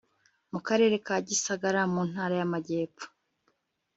mu 0.51 0.59
karere 0.67 0.95
ka 1.05 1.15
gisagara 1.27 1.81
mu 1.93 2.01
ntara 2.09 2.33
y'amajyepfo 2.39 3.05